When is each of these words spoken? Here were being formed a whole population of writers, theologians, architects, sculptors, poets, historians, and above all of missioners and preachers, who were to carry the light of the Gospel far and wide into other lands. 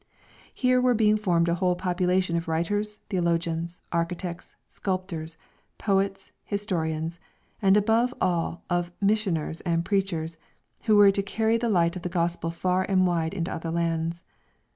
Here 0.51 0.81
were 0.81 0.95
being 0.95 1.15
formed 1.15 1.47
a 1.47 1.53
whole 1.53 1.75
population 1.75 2.35
of 2.35 2.47
writers, 2.47 3.01
theologians, 3.11 3.83
architects, 3.91 4.55
sculptors, 4.67 5.37
poets, 5.77 6.31
historians, 6.43 7.19
and 7.61 7.77
above 7.77 8.11
all 8.19 8.63
of 8.67 8.91
missioners 8.99 9.61
and 9.61 9.85
preachers, 9.85 10.39
who 10.85 10.95
were 10.95 11.11
to 11.11 11.21
carry 11.21 11.57
the 11.57 11.69
light 11.69 11.95
of 11.95 12.01
the 12.01 12.09
Gospel 12.09 12.49
far 12.49 12.81
and 12.89 13.05
wide 13.05 13.35
into 13.35 13.53
other 13.53 13.69
lands. 13.69 14.23